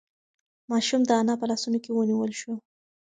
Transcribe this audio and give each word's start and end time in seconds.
ماشوم 0.71 1.01
د 1.05 1.11
انا 1.21 1.33
په 1.39 1.45
لاسونو 1.49 1.77
کې 1.83 1.91
ونیول 1.93 2.31
شو. 2.39 2.53